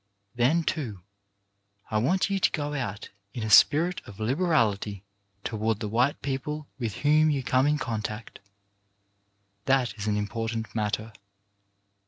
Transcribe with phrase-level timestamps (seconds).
[0.33, 1.01] Then, too,
[1.91, 5.03] I want you to go out in a spirit of liberality
[5.43, 8.39] toward the white people with whom you come in contact.
[9.65, 11.13] That is an important matter.